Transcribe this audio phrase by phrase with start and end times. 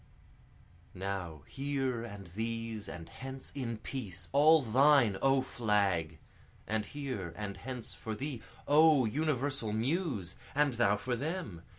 [0.95, 6.17] Now here and these and hence in peace, all thine O Flag!
[6.65, 10.37] And here and hence for thee, O universal Muse!
[10.55, 11.61] and thou for them!